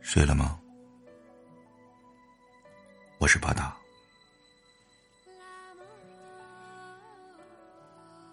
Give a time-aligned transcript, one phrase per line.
[0.00, 0.58] 睡了吗？
[3.18, 3.76] 我是巴达。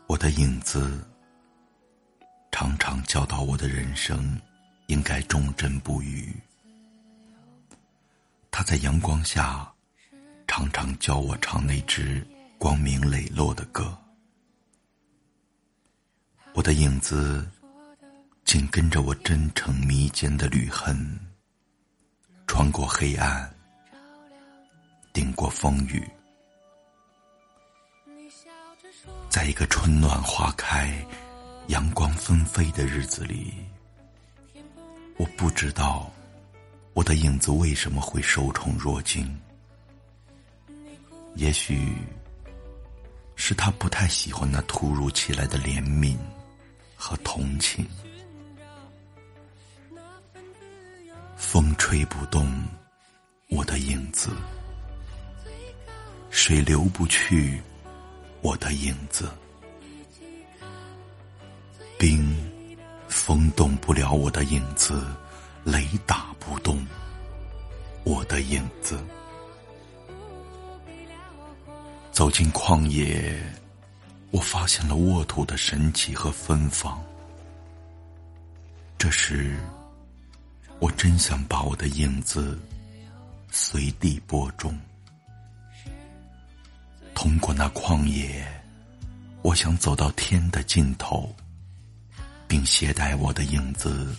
[0.07, 1.05] 我的影子
[2.51, 4.41] 常常教导我的人生
[4.87, 6.33] 应该忠贞不渝。
[8.49, 9.71] 他在阳光下
[10.47, 12.25] 常常教我唱那支
[12.57, 13.95] 光明磊落的歌。
[16.53, 17.47] 我的影子
[18.45, 21.19] 紧跟着我真诚迷坚的履痕。
[22.47, 23.53] 穿过黑暗，
[25.13, 26.03] 顶过风雨，
[29.29, 31.05] 在一个春暖花开、
[31.67, 33.53] 阳光纷飞的日子里，
[35.17, 36.09] 我不知道
[36.93, 39.39] 我的影子为什么会受宠若惊。
[41.35, 41.93] 也许
[43.35, 46.17] 是他不太喜欢那突如其来的怜悯
[46.95, 47.85] 和同情。
[51.37, 52.51] 风吹不动
[53.49, 54.31] 我的影子，
[56.31, 57.61] 水流不去
[58.41, 59.29] 我的影子，
[61.97, 62.35] 冰
[63.07, 65.01] 风动不了我的影子，
[65.63, 66.85] 雷打不动
[68.03, 68.99] 我的影子。
[72.11, 73.39] 走进旷野，
[74.31, 76.99] 我发现了沃土的神奇和芬芳。
[78.97, 79.55] 这时。
[80.79, 82.59] 我真想把我的影子
[83.49, 84.77] 随地播种，
[87.15, 88.45] 通过那旷野，
[89.41, 91.35] 我想走到天的尽头，
[92.47, 94.15] 并携带我的影子，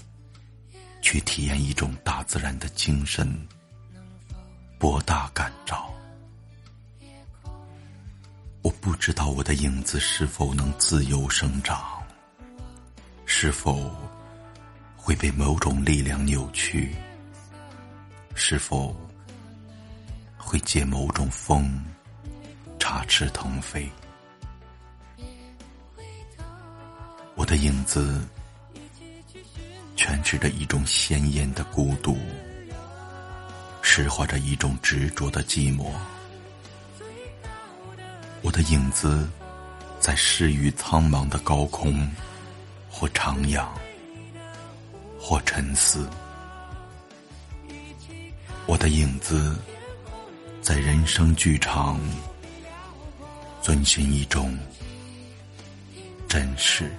[1.01, 3.33] 去体验一种大自然的精神
[4.79, 5.89] 博大感召。
[8.62, 12.03] 我不知道我的影子是否能自由生长，
[13.27, 13.91] 是否。
[15.09, 16.95] 会被某种力量扭曲，
[18.34, 18.95] 是否
[20.36, 21.83] 会借某种风
[22.79, 23.91] 插翅腾飞？
[27.36, 28.23] 我的影子
[29.97, 32.18] 诠释着一种鲜艳的孤独，
[33.80, 35.91] 实化着一种执着的寂寞。
[38.42, 39.27] 我的影子
[40.01, 42.07] 在逝于苍茫的高空
[42.91, 43.67] 或徜徉。
[45.28, 46.08] 或沉思，
[48.64, 49.55] 我的影子
[50.62, 52.00] 在人生剧场
[53.61, 54.56] 遵循一种
[56.27, 56.90] 真实。